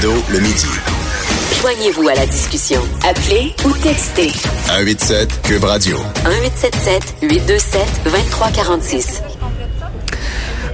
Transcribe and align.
Trudeau 0.00 0.14
le 0.30 0.38
midi. 0.40 0.66
Joignez-vous 1.60 2.08
à 2.08 2.14
la 2.14 2.26
discussion. 2.26 2.80
Appelez 3.08 3.54
ou 3.64 3.72
textez 3.72 4.28
187 4.28 5.42
Cube 5.42 5.64
Radio. 5.64 5.96
1877 6.24 7.16
827 7.22 8.00
2346. 8.04 9.22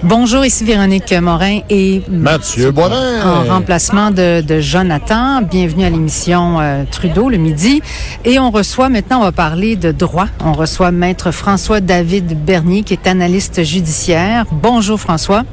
Bonjour, 0.02 0.44
ici 0.44 0.64
Véronique 0.64 1.12
Morin 1.12 1.60
et 1.70 2.02
Mathieu 2.08 2.70
Boivin. 2.70 3.22
en 3.24 3.44
remplacement 3.44 4.10
de, 4.10 4.42
de 4.42 4.60
Jonathan. 4.60 5.40
Bienvenue 5.42 5.84
à 5.84 5.90
l'émission 5.90 6.60
euh, 6.60 6.82
Trudeau 6.90 7.30
le 7.30 7.38
midi. 7.38 7.82
Et 8.24 8.38
on 8.38 8.50
reçoit 8.50 8.88
maintenant, 8.90 9.20
on 9.20 9.24
va 9.24 9.32
parler 9.32 9.76
de 9.76 9.92
droit. 9.92 10.26
On 10.44 10.52
reçoit 10.52 10.90
Maître 10.90 11.30
François 11.30 11.80
David 11.80 12.44
Bernier, 12.44 12.82
qui 12.82 12.92
est 12.92 13.06
analyste 13.06 13.62
judiciaire. 13.62 14.44
Bonjour 14.50 15.00
François. 15.00 15.44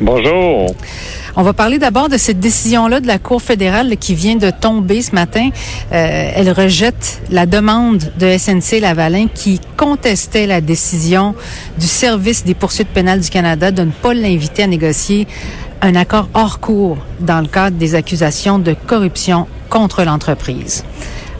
Bonjour. 0.00 0.74
On 1.40 1.42
va 1.42 1.54
parler 1.54 1.78
d'abord 1.78 2.10
de 2.10 2.18
cette 2.18 2.38
décision-là 2.38 3.00
de 3.00 3.06
la 3.06 3.18
Cour 3.18 3.40
fédérale 3.40 3.96
qui 3.96 4.14
vient 4.14 4.36
de 4.36 4.50
tomber 4.50 5.00
ce 5.00 5.14
matin. 5.14 5.48
Euh, 5.90 6.30
elle 6.36 6.50
rejette 6.50 7.22
la 7.30 7.46
demande 7.46 8.12
de 8.18 8.36
SNC 8.36 8.78
Lavalin 8.78 9.26
qui 9.34 9.58
contestait 9.78 10.46
la 10.46 10.60
décision 10.60 11.34
du 11.78 11.86
service 11.86 12.44
des 12.44 12.52
poursuites 12.52 12.90
pénales 12.90 13.20
du 13.20 13.30
Canada 13.30 13.70
de 13.70 13.84
ne 13.84 13.90
pas 13.90 14.12
l'inviter 14.12 14.64
à 14.64 14.66
négocier 14.66 15.26
un 15.80 15.94
accord 15.94 16.28
hors 16.34 16.60
cours 16.60 16.98
dans 17.20 17.40
le 17.40 17.46
cadre 17.48 17.78
des 17.78 17.94
accusations 17.94 18.58
de 18.58 18.74
corruption 18.86 19.46
contre 19.70 20.04
l'entreprise. 20.04 20.84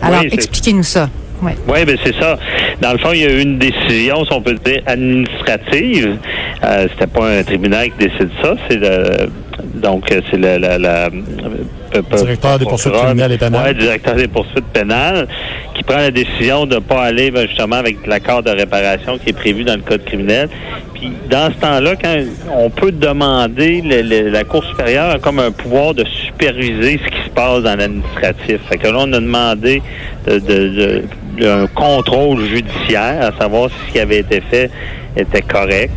Alors, 0.01 0.23
Oui, 0.23 0.31
expliquez-nous 0.33 0.83
ça. 0.83 1.11
Ouais. 1.43 1.57
Oui, 1.69 1.85
ben 1.85 1.99
c'est 2.03 2.19
ça. 2.19 2.39
Dans 2.81 2.93
le 2.93 2.99
fond, 2.99 3.11
il 3.13 3.21
y 3.21 3.27
a 3.27 3.33
eu 3.33 3.43
une 3.43 3.59
décision, 3.59 4.25
si 4.25 4.33
on 4.33 4.41
peut 4.41 4.55
dire, 4.65 4.81
administrative. 4.87 6.17
Euh, 6.65 6.87
C'était 6.91 7.07
pas 7.07 7.39
un 7.39 7.43
tribunal 7.43 7.91
qui 7.91 8.09
décide 8.09 8.31
ça. 8.43 8.55
C'est 8.69 8.77
le 8.77 9.31
donc 9.75 10.11
euh, 10.13 10.21
c'est 10.31 10.37
le 10.37 10.59
la, 10.59 10.79
la, 10.79 11.07
euh, 11.07 12.03
Directeur 12.17 12.59
des 12.59 12.65
poursuites 12.65 12.93
criminelles 12.95 13.33
et 13.33 13.39
pénales. 13.39 13.65
Ouais, 13.67 13.75
directeur 13.75 14.15
des 14.15 14.29
poursuites 14.29 14.65
pénales, 14.73 15.27
qui 15.75 15.83
prend 15.83 15.97
la 15.97 16.11
décision 16.11 16.67
de 16.67 16.77
ne 16.77 16.81
pas 16.81 17.03
aller 17.03 17.31
ben, 17.31 17.47
justement 17.49 17.77
avec 17.77 18.07
l'accord 18.07 18.43
de 18.43 18.51
réparation 18.51 19.19
qui 19.19 19.31
est 19.31 19.33
prévu 19.33 19.65
dans 19.65 19.75
le 19.75 19.83
code 19.83 20.05
criminel. 20.05 20.49
Puis 20.95 21.13
dans 21.29 21.51
ce 21.53 21.59
temps-là, 21.61 21.95
quand 21.97 22.17
on 22.55 22.71
peut 22.71 22.93
demander, 22.93 23.81
le- 23.83 24.03
le- 24.03 24.29
la 24.29 24.45
Cour 24.45 24.65
supérieure 24.65 25.11
a 25.11 25.19
comme 25.19 25.39
un 25.39 25.51
pouvoir 25.51 25.95
de 25.95 26.05
superviser 26.05 27.01
ce 27.05 27.11
qui 27.11 27.25
se 27.25 27.31
passe 27.31 27.63
dans 27.63 27.77
l'administratif. 27.77 28.59
Fait 28.69 28.77
que 28.79 28.87
là, 28.87 28.99
on 28.99 29.13
a 29.13 29.21
demandé 29.21 29.83
de, 30.27 30.39
de- 30.39 30.39
de- 30.69 31.03
de- 31.39 31.49
un 31.49 31.67
contrôle 31.69 32.45
judiciaire, 32.45 33.33
à 33.35 33.39
savoir 33.41 33.71
si 33.71 33.77
ce 33.89 33.93
qui 33.93 33.99
avait 34.01 34.19
été 34.19 34.43
fait 34.51 34.71
était 35.17 35.43
correct. 35.43 35.93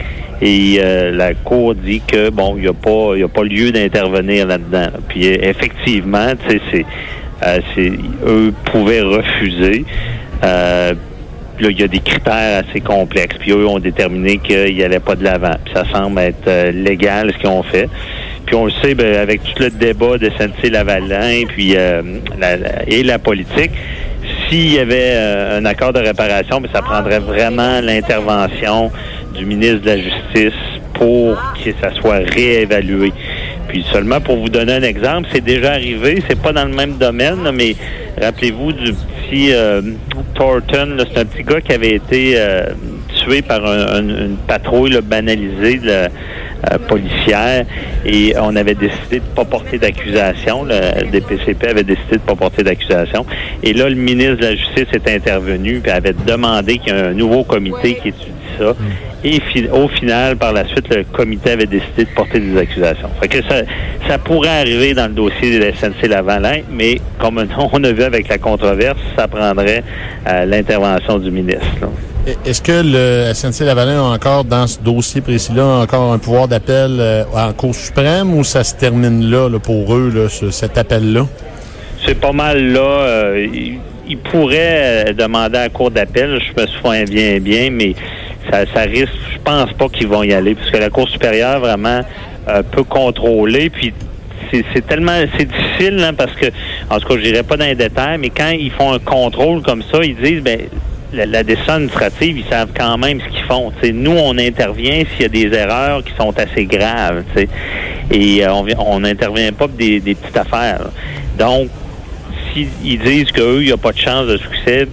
Et 0.46 0.78
euh, 0.82 1.12
la 1.12 1.34
Cour 1.34 1.74
dit 1.74 2.02
que 2.06 2.30
bon, 2.30 2.56
il 2.58 2.64
n'y 2.64 2.68
a 2.68 2.74
pas, 2.74 3.16
y 3.16 3.24
a 3.24 3.30
pas 3.30 3.44
lieu 3.44 3.72
d'intervenir 3.72 4.46
là-dedans. 4.46 4.88
Puis 5.08 5.26
effectivement, 5.26 6.34
tu 6.46 6.58
sais, 6.58 6.62
c'est, 6.70 6.86
euh, 7.46 7.60
c'est, 7.74 7.94
eux 8.28 8.54
pouvaient 8.66 9.02
refuser. 9.02 9.86
Euh, 10.44 10.94
Là, 11.60 11.70
il 11.70 11.80
y 11.80 11.84
a 11.84 11.88
des 11.88 12.00
critères 12.00 12.64
assez 12.64 12.82
complexes. 12.82 13.38
Puis 13.40 13.52
eux 13.52 13.68
ont 13.68 13.78
déterminé 13.78 14.40
qu'il 14.40 14.74
n'y 14.74 14.82
allait 14.82 15.00
pas 15.00 15.16
de 15.16 15.24
l'avant. 15.24 15.54
Puis 15.64 15.72
ça 15.76 15.84
semble 15.94 16.20
être 16.20 16.48
euh, 16.48 16.72
légal 16.72 17.32
ce 17.32 17.38
qu'ils 17.38 17.50
ont 17.50 17.62
fait. 17.62 17.88
Puis 18.48 18.56
on 18.56 18.66
le 18.66 18.72
sait, 18.82 18.96
ben, 18.96 19.16
avec 19.18 19.44
tout 19.44 19.62
le 19.62 19.70
débat 19.70 20.18
de 20.18 20.32
SNC-Lavalin 20.32 21.46
puis, 21.48 21.76
et 22.88 23.04
la 23.04 23.20
politique, 23.20 23.72
s'il 24.50 24.74
y 24.74 24.80
avait 24.80 25.16
un 25.16 25.64
accord 25.66 25.94
de 25.94 26.00
réparation, 26.00 26.60
ben, 26.60 26.70
ça 26.74 26.82
prendrait 26.82 27.20
vraiment 27.20 27.80
l'intervention 27.82 28.92
du 29.34 29.46
ministre 29.46 29.82
de 29.82 29.88
la 29.88 29.98
Justice 29.98 30.60
pour 30.94 31.36
que 31.64 31.72
ça 31.82 31.94
soit 32.00 32.20
réévalué. 32.34 33.12
Puis 33.68 33.84
seulement 33.92 34.22
pour 34.22 34.38
vous 34.38 34.50
donner 34.50 34.74
un 34.74 34.84
exemple, 34.84 35.28
c'est 35.34 35.44
déjà 35.44 35.72
arrivé, 35.74 36.22
c'est 36.30 36.40
pas 36.40 36.52
dans 36.54 36.66
le 36.66 36.74
même 36.76 36.98
domaine, 36.98 37.44
là, 37.44 37.52
mais 37.52 37.76
rappelez-vous 38.22 38.74
du 38.74 38.94
petit 38.94 39.52
euh, 39.52 39.82
Thornton, 40.36 40.96
là, 40.98 41.06
c'est 41.12 41.20
un 41.22 41.26
petit 41.26 41.44
gars 41.44 41.62
qui 41.62 41.74
avait 41.74 41.96
été 41.96 42.34
euh, 42.38 42.66
tué 43.16 43.42
par 43.42 43.66
un- 43.66 43.88
un- 43.96 44.08
une 44.26 44.38
patrouille 44.48 44.92
là, 44.92 45.02
banalisée 45.02 45.78
de 45.80 45.88
la- 45.88 45.94
euh, 46.72 46.78
policière 46.88 47.66
et 48.06 48.34
on 48.42 48.56
avait 48.56 48.76
décidé 48.76 49.20
de 49.20 49.26
pas 49.36 49.44
porter 49.44 49.78
d'accusation. 49.80 50.64
Le 50.64 51.10
DPCP 51.12 51.68
avait 51.68 51.84
décidé 51.84 52.14
de 52.14 52.22
pas 52.22 52.36
porter 52.36 52.64
d'accusation. 52.64 53.26
Et 53.64 53.74
là, 53.74 53.90
le 53.90 53.96
ministre 53.96 54.36
de 54.38 54.44
la 54.46 54.56
Justice 54.56 54.86
est 54.94 55.10
intervenu 55.14 55.82
et 55.86 55.90
avait 55.90 56.14
demandé 56.26 56.78
qu'il 56.78 56.94
y 56.94 56.98
ait 56.98 57.02
un 57.02 57.14
nouveau 57.14 57.44
comité 57.44 57.96
qui 58.02 58.10
étudie 58.10 58.32
ça. 58.58 58.74
Et 59.24 59.40
fi- 59.52 59.68
au 59.72 59.88
final, 59.88 60.36
par 60.38 60.52
la 60.54 60.66
suite, 60.68 60.94
le 60.94 61.04
comité 61.06 61.52
avait 61.52 61.66
décidé 61.66 62.04
de 62.06 62.10
porter 62.16 62.40
des 62.40 62.58
accusations. 62.58 63.10
Fait 63.22 63.28
que 63.28 63.42
ça, 63.48 63.62
ça 64.08 64.18
pourrait 64.18 64.60
arriver 64.62 64.94
dans 64.94 65.08
le 65.08 65.14
dossier 65.14 65.58
de 65.60 65.64
la 65.64 65.74
SNC 65.74 66.08
Lavalin, 66.10 66.58
mais 66.70 67.00
comme 67.20 67.38
on 67.72 67.84
a 67.84 67.92
vu 67.92 68.04
avec 68.04 68.28
la 68.28 68.38
controverse, 68.38 69.00
ça 69.18 69.28
prendrait 69.28 69.84
euh, 70.28 70.46
l'intervention 70.46 71.20
du 71.20 71.32
ministre. 71.32 71.64
Est-ce 72.46 72.62
que 72.62 72.82
le 72.84 73.34
SNC 73.34 73.66
Lavalin 73.66 74.00
a 74.00 74.14
encore, 74.16 74.46
dans 74.46 74.66
ce 74.68 74.80
dossier 74.80 75.20
précis-là, 75.22 75.66
encore 75.82 76.14
un 76.14 76.20
pouvoir 76.20 76.48
d'appel 76.48 76.98
euh, 77.00 77.24
en 77.34 77.52
Cour 77.54 77.76
suprême 77.76 78.34
ou 78.34 78.44
ça 78.46 78.64
se 78.64 78.76
termine 78.76 79.30
là, 79.30 79.50
là, 79.50 79.60
pour 79.60 79.94
eux, 79.94 80.12
là, 80.14 80.30
ce- 80.30 80.50
cet 80.52 80.78
appel-là? 80.78 81.26
C'est 82.06 82.20
pas 82.20 82.32
mal 82.34 82.72
là. 82.74 82.80
euh, 82.82 83.48
il, 83.54 83.78
il 84.08 84.18
pourrait 84.18 85.08
euh, 85.10 85.14
demander 85.14 85.58
à 85.58 85.62
la 85.64 85.70
cour 85.70 85.90
d'appel, 85.92 86.40
je 86.46 86.62
me 86.62 86.68
souviens 86.68 87.04
bien, 87.06 87.40
bien, 87.40 87.70
mais 87.72 87.94
ça, 88.54 88.66
ça 88.72 88.82
risque, 88.82 89.14
je 89.34 89.40
pense 89.44 89.74
pas 89.74 89.90
qu'ils 89.90 90.08
vont 90.08 90.24
y 90.24 90.34
aller, 90.34 90.54
parce 90.56 90.70
que 90.70 90.78
la 90.78 90.90
Cour 90.90 91.10
supérieure 91.10 91.60
vraiment 91.60 92.02
euh, 92.48 92.62
peut 92.64 92.84
contrôler, 92.84 93.70
puis 93.70 93.94
c'est 94.52 94.86
tellement 94.86 95.20
c'est 95.36 95.48
difficile 95.48 96.00
hein, 96.04 96.14
parce 96.14 96.34
que 96.34 96.46
en 96.88 97.00
tout 97.00 97.08
cas 97.08 97.16
je 97.18 97.24
dirais 97.24 97.42
pas 97.42 97.58
dans 97.58 97.66
les 97.66 97.74
détails 97.74 98.20
mais 98.20 98.30
quand 98.30 98.52
ils 98.52 98.70
font 98.70 98.94
un 98.94 99.00
contrôle 99.00 99.64
comme 99.64 99.82
ça 99.82 100.04
ils 100.04 100.16
disent 100.16 100.44
ben 100.44 100.60
la, 101.12 101.42
décision 101.44 101.74
administrative 101.74 102.38
ils 102.38 102.46
savent 102.46 102.70
quand 102.78 102.96
même 103.00 103.20
ce 103.20 103.30
qu'ils 103.30 103.46
font 103.46 103.72
nous 103.92 104.12
on 104.12 104.38
intervient 104.38 105.06
s'il 105.12 105.24
y 105.24 105.26
a 105.26 105.30
des 105.30 105.58
erreurs 105.58 106.04
qui 106.04 106.14
sont 106.20 106.38
assez 106.38 106.66
graves 106.66 107.24
tu 107.34 107.42
sais. 107.42 107.50
et 108.12 108.46
euh, 108.46 108.54
on 108.54 108.64
vi- 108.64 108.76
on 108.78 109.00
n'intervient 109.00 109.54
pas 109.54 109.68
pour 109.68 109.78
des, 109.78 110.00
petites 110.02 110.38
affaires 110.38 110.82
donc 111.40 111.70
s'ils 112.54 113.00
disent 113.00 113.32
qu'eux, 113.32 113.62
il 113.62 113.68
n'y 113.68 113.72
a 113.72 113.78
pas 113.78 113.92
de 113.92 113.98
chance 113.98 114.28
de 114.28 114.38
succès, 114.38 114.88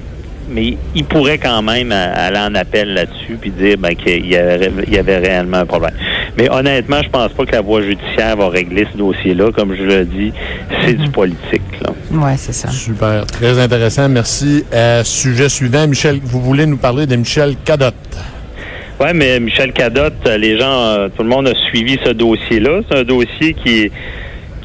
mais 0.50 0.76
ils 0.94 1.04
pourraient 1.04 1.38
quand 1.38 1.62
même 1.62 1.92
aller 1.92 2.38
en 2.38 2.54
appel 2.54 2.94
là-dessus 2.94 3.36
puis 3.40 3.50
dire 3.50 3.76
ben, 3.78 3.94
qu'il 3.94 4.26
y, 4.26 4.36
avait- 4.36 4.70
il 4.86 4.92
y 4.94 4.98
avait 4.98 5.18
réellement 5.18 5.58
un 5.58 5.66
problème. 5.66 5.94
Mais 6.36 6.50
honnêtement, 6.50 7.02
je 7.02 7.08
pense 7.08 7.32
pas 7.32 7.44
que 7.46 7.52
la 7.52 7.60
voie 7.60 7.82
judiciaire 7.82 8.36
va 8.36 8.48
régler 8.48 8.86
ce 8.92 8.96
dossier-là. 8.98 9.50
Comme 9.52 9.74
je 9.74 9.82
l'ai 9.82 10.04
dit, 10.04 10.32
c'est 10.84 10.94
du 10.94 11.08
politique. 11.10 11.62
Là. 11.82 11.90
Ouais, 12.12 12.34
c'est 12.36 12.52
ça. 12.52 12.68
Super, 12.68 13.26
très 13.26 13.58
intéressant, 13.58 14.08
merci. 14.08 14.64
Euh, 14.72 15.02
sujet 15.04 15.48
suivant, 15.48 15.86
Michel, 15.86 16.20
vous 16.22 16.40
voulez 16.40 16.66
nous 16.66 16.76
parler 16.78 17.06
de 17.06 17.16
Michel 17.16 17.54
Cadotte? 17.64 17.94
Ouais, 19.00 19.14
mais 19.14 19.40
Michel 19.40 19.72
Cadotte, 19.72 20.26
euh, 20.26 20.36
les 20.36 20.58
gens, 20.58 20.66
euh, 20.84 21.08
tout 21.16 21.22
le 21.22 21.28
monde 21.28 21.48
a 21.48 21.54
suivi 21.70 21.98
ce 22.04 22.10
dossier-là. 22.10 22.80
C'est 22.90 22.98
un 22.98 23.04
dossier 23.04 23.54
qui 23.54 23.90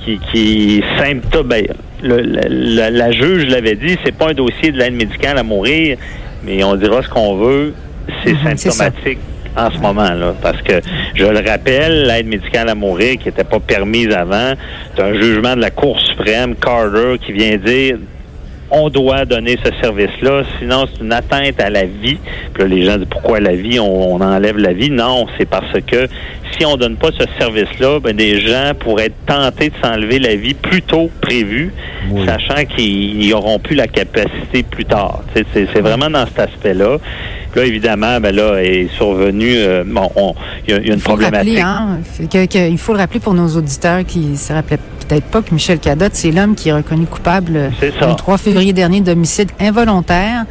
qui, 0.03 0.19
qui 0.31 0.83
symptôme. 0.99 1.47
Ben, 1.47 1.65
le- 2.07 2.21
la, 2.21 2.41
la- 2.49 2.89
la 2.91 3.11
juge 3.11 3.47
l'avait 3.47 3.75
dit, 3.75 3.97
c'est 4.05 4.15
pas 4.15 4.29
un 4.29 4.33
dossier 4.33 4.71
de 4.71 4.77
l'aide 4.77 4.93
médicale 4.93 5.37
à 5.37 5.43
mourir, 5.43 5.97
mais 6.43 6.63
on 6.63 6.75
dira 6.75 7.01
ce 7.01 7.09
qu'on 7.09 7.35
veut. 7.37 7.73
C'est 8.23 8.33
Mhm, 8.33 8.57
symptomatique 8.57 9.17
en 9.57 9.71
ce 9.71 9.77
moment-là. 9.79 10.35
Parce 10.41 10.61
que, 10.61 10.73
je 11.15 11.25
le 11.25 11.39
rappelle, 11.49 12.03
l'aide 12.05 12.27
médicale 12.27 12.69
à 12.69 12.75
mourir 12.75 13.17
qui 13.17 13.25
n'était 13.29 13.43
pas 13.43 13.59
permise 13.59 14.11
avant, 14.13 14.53
c'est 14.95 15.01
un 15.01 15.13
jugement 15.19 15.55
de 15.55 15.61
la 15.61 15.71
Cour 15.71 15.99
suprême, 15.99 16.55
Carter, 16.55 17.15
qui 17.25 17.31
vient 17.33 17.57
dire 17.57 17.97
on 18.75 18.89
doit 18.89 19.25
donner 19.25 19.57
ce 19.63 19.71
service-là, 19.81 20.43
sinon 20.59 20.85
c'est 20.93 21.01
une 21.03 21.13
atteinte 21.13 21.59
à 21.61 21.69
la 21.69 21.85
vie. 21.85 22.17
Puis 22.53 22.63
là, 22.63 22.67
les 22.67 22.83
gens 22.83 22.97
disent 22.97 23.07
pourquoi 23.09 23.39
la 23.39 23.55
vie, 23.55 23.79
on, 23.79 24.15
on 24.15 24.21
enlève 24.21 24.57
la 24.57 24.73
vie. 24.73 24.89
Non, 24.89 25.25
c'est 25.37 25.47
parce 25.47 25.79
que 25.87 26.07
si 26.57 26.65
on 26.65 26.75
donne 26.77 26.95
pas 26.97 27.09
ce 27.17 27.25
service-là, 27.39 27.99
ben, 27.99 28.15
des 28.15 28.39
gens 28.39 28.71
pourraient 28.79 29.05
être 29.07 29.25
tentés 29.25 29.69
de 29.69 29.75
s'enlever 29.83 30.19
la 30.19 30.35
vie 30.35 30.53
plus 30.53 30.81
tôt 30.81 31.09
que 31.21 31.27
prévu, 31.27 31.73
Oui. 32.11 32.25
sachant 32.25 32.65
qu'ils 32.65 33.29
n'auront 33.29 33.59
plus 33.59 33.75
la 33.75 33.87
capacité 33.87 34.63
plus 34.63 34.85
tard. 34.85 35.21
C'est 35.53 35.81
vraiment 35.81 36.09
dans 36.09 36.25
cet 36.25 36.39
aspect-là. 36.39 36.97
Là, 37.55 37.63
évidemment, 37.65 38.19
ben 38.19 38.35
là, 38.35 38.61
est 38.61 38.89
survenu, 38.97 39.47
euh, 39.55 39.83
bon, 39.85 40.09
on- 40.15 40.33
il 40.67 40.73
y, 40.73 40.77
a- 40.77 40.81
il 40.81 40.87
y 40.87 40.89
a 40.89 40.93
une 40.93 40.99
Il 40.99 41.01
faut 41.01 41.15
le 41.15 41.21
problématique. 41.21 41.59
rappeler, 41.59 41.61
hein, 41.61 42.27
que- 42.31 42.45
que- 42.45 42.69
il 42.69 42.77
faut 42.77 42.93
le 42.93 42.99
rappeler 42.99 43.19
pour 43.19 43.33
nos 43.33 43.47
auditeurs 43.55 44.03
qui 44.05 44.35
se 44.37 44.51
rappelaient 44.51 44.79
peut-être 45.07 45.25
pas 45.25 45.41
que 45.41 45.53
Michel 45.53 45.79
Cadotte, 45.79 46.11
c'est 46.15 46.31
l'homme 46.31 46.55
qui 46.55 46.69
est 46.69 46.73
reconnu 46.73 47.05
coupable 47.05 47.71
le 48.09 48.15
3 48.15 48.37
février 48.37 48.73
dernier 48.73 49.01
d'homicide 49.01 49.51
involontaire 49.59 50.45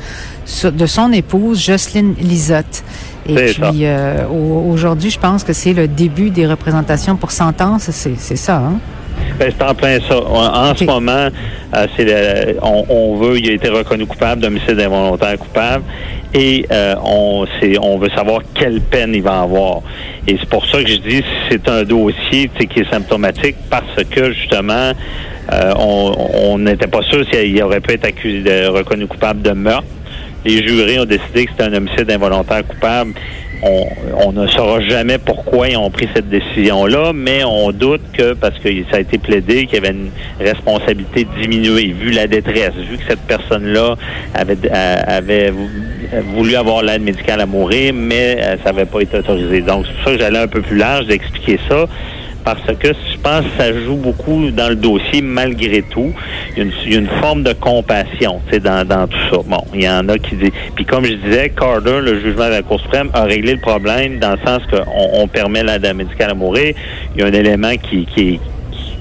de 0.65 0.87
son 0.87 1.13
épouse 1.13 1.61
Jocelyne 1.61 2.15
Lisotte. 2.21 2.85
Et 3.29 3.35
puis 3.71 3.81
euh, 3.87 4.27
au- 4.29 4.71
aujourd'hui, 4.73 5.11
je 5.11 5.19
pense 5.19 5.45
que 5.45 5.53
c'est 5.53 5.73
le 5.73 5.89
début 5.89 6.31
des 6.31 6.47
représentations 6.47 7.17
pour 7.17 7.33
sentence. 7.33 7.91
C'est 7.91 8.19
c'est 8.19 8.37
ça, 8.37 8.57
hein? 8.59 8.79
Ben, 9.39 9.51
c'est 9.57 9.65
en 9.65 9.75
plein 9.75 9.99
ça. 10.09 10.17
En, 10.21 10.75
ce 10.77 10.85
moment, 10.85 11.29
euh, 11.75 11.87
c'est 11.97 12.05
le- 12.05 12.57
on, 12.63 12.85
on 12.89 13.17
veut, 13.17 13.39
il 13.39 13.51
a 13.51 13.53
été 13.55 13.69
reconnu 13.69 14.07
coupable 14.07 14.41
d'homicide 14.43 14.79
involontaire 14.79 15.37
coupable 15.39 15.83
et 16.33 16.65
euh, 16.71 16.95
on, 17.05 17.45
c'est, 17.61 17.77
on 17.81 17.99
veut 17.99 18.11
savoir 18.15 18.41
quelle 18.55 18.81
peine 18.81 19.13
il 19.15 19.23
va 19.23 19.41
avoir. 19.41 19.81
Et 20.29 20.37
c'est 20.39 20.49
pour 20.49 20.65
ça 20.67 20.83
que 20.83 20.89
je 20.89 20.97
dis 20.99 21.23
c'est 21.51 21.69
un 21.69 21.83
dossier 21.83 22.49
qui 22.71 22.81
est 22.81 22.91
symptomatique 22.91 23.57
parce 23.69 24.03
que 24.09 24.33
justement, 24.33 24.93
euh, 25.53 25.73
on 25.79 26.15
on 26.45 26.59
n'était 26.59 26.87
pas 26.87 27.03
sûr 27.03 27.25
s'il 27.33 27.61
aurait 27.63 27.81
pu 27.81 27.95
être 27.95 28.07
accusé, 28.07 28.41
de- 28.41 28.69
reconnu 28.69 29.07
coupable 29.09 29.43
de 29.43 29.51
meurtre. 29.51 29.85
Les 30.45 30.65
jurés 30.67 31.01
ont 31.01 31.05
décidé 31.07 31.47
que 31.47 31.51
c'était 31.53 31.65
un 31.71 31.75
homicide 31.75 32.09
involontaire 32.11 32.65
coupable. 32.67 33.15
On, 33.67 33.87
on 34.27 34.33
ne 34.33 34.47
saura 34.49 34.81
jamais 34.81 35.17
pourquoi 35.17 35.69
ils 35.71 35.77
ont 35.79 35.91
pris 35.91 36.07
cette 36.15 36.29
décision-là, 36.29 37.13
mais 37.15 37.45
on 37.45 37.73
doute 37.73 38.03
que, 38.13 38.35
parce 38.35 38.59
que 38.59 38.69
ça 38.91 38.99
a 38.99 39.01
été 39.01 39.17
plaidé, 39.17 39.65
qu'il 39.67 39.77
y 39.83 39.87
avait 39.87 39.97
une 39.97 40.11
responsabilité 40.39 41.27
diminuée, 41.41 41.95
vu 41.99 42.11
la 42.11 42.27
détresse, 42.27 42.75
vu 42.75 42.99
que 42.99 43.05
cette 43.09 43.21
personne-là 43.27 43.97
avait, 44.35 44.59
euh, 44.71 44.97
avait 45.07 45.51
vou- 45.51 45.69
voulu 46.35 46.57
avoir 46.57 46.83
l'aide 46.83 47.03
médicale 47.03 47.41
à 47.41 47.47
mourir, 47.47 47.95
mais 47.95 48.37
euh, 48.41 48.57
ça 48.63 48.73
n'avait 48.73 48.85
pas 48.85 49.01
été 49.01 49.17
autorisé. 49.19 49.63
Donc, 49.63 49.87
c'est 49.87 49.95
pour 49.95 50.05
ça 50.05 50.13
que 50.13 50.19
j'allais 50.19 50.39
un 50.41 50.49
peu 50.49 50.61
plus 50.61 50.77
large 50.77 51.07
d'expliquer 51.07 51.59
ça 51.69 51.87
parce 52.45 52.61
que 52.79 52.89
je 52.89 53.19
pense 53.23 53.41
que 53.45 53.57
ça 53.63 53.73
joue 53.73 53.97
beaucoup 53.97 54.51
dans 54.51 54.69
le 54.69 54.77
dossier 54.77 55.23
malgré 55.23 55.83
tout. 55.83 56.13
Il 56.57 56.67
y 56.93 56.95
a 56.95 56.99
une, 56.99 57.09
forme 57.21 57.43
de 57.43 57.53
compassion 57.55 58.41
dans, 58.63 58.87
dans 58.87 59.07
tout 59.09 59.19
ça. 59.31 59.39
Bon, 59.47 59.65
il 59.75 59.83
y 59.83 59.89
en 59.89 60.09
a 60.09 60.19
qui 60.19 60.37
disent... 60.37 60.51
Puis 60.75 60.85
comme 60.85 61.05
je 61.05 61.15
disais, 61.15 61.51
Carter, 61.51 62.01
le 62.03 62.21
jugement 62.21 62.47
de 62.47 62.51
la 62.51 62.63
Cour 62.63 62.81
suprême, 62.81 63.09
a 63.15 63.25
réglé 63.25 63.53
le 63.53 63.61
problème 63.61 64.19
dans 64.19 64.33
le 64.33 64.39
sens 64.47 64.61
qu'on 64.71 64.85
on 65.23 65.27
permet 65.27 65.63
l'aide 65.63 65.91
médicale 65.97 66.31
à 66.33 66.35
mourir. 66.35 66.75
Il 67.15 67.21
y 67.23 67.25
a 67.25 67.27
un 67.29 67.33
élément 67.33 67.73
qui, 67.83 68.05
qui, 68.07 68.39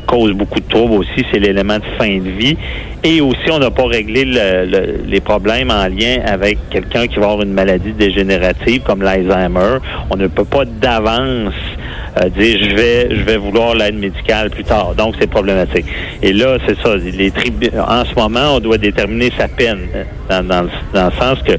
cause 0.08 0.32
beaucoup 0.34 0.60
de 0.60 0.68
troubles 0.68 0.94
aussi, 0.96 1.26
c'est 1.32 1.40
l'élément 1.40 1.78
de 1.78 1.84
fin 1.98 2.18
de 2.18 2.30
vie. 2.30 2.58
Et 3.04 3.20
aussi, 3.22 3.50
on 3.52 3.60
n'a 3.60 3.72
pas 3.72 3.86
réglé 3.86 4.24
le- 4.26 4.66
le- 4.66 5.02
les 5.08 5.20
problèmes 5.20 5.72
en 5.72 5.88
lien 5.88 6.18
avec 6.26 6.58
quelqu'un 6.70 7.08
qui 7.08 7.16
va 7.20 7.26
avoir 7.26 7.42
une 7.42 7.54
maladie 7.54 7.92
dégénérative 7.94 8.82
comme 8.84 9.02
l'Alzheimer. 9.02 9.78
On 10.10 10.16
ne 10.16 10.28
peut 10.28 10.46
pas 10.46 10.66
d'avance 10.66 11.54
euh, 12.22 12.30
dire 12.30 12.60
je 12.70 12.76
vais 12.76 13.16
je 13.16 13.24
vais 13.24 13.38
vouloir 13.38 13.76
l'aide 13.76 13.96
médicale 13.96 14.50
plus 14.50 14.64
tard. 14.64 14.96
Donc 14.96 15.16
c'est 15.20 15.30
problématique. 15.30 15.86
Et 16.22 16.34
là, 16.34 16.58
c'est 16.68 16.78
ça. 16.82 16.96
Les 16.96 17.32
en 17.78 18.06
ce 18.06 18.16
moment, 18.16 18.56
on 18.56 18.60
doit 18.60 18.78
déterminer 18.78 19.32
sa 19.38 19.48
peine 19.48 19.80
euh, 19.96 20.04
dans, 20.30 20.48
dans, 20.48 20.70
dans 20.94 21.06
le 21.06 21.12
sens 21.14 21.40
que 21.44 21.54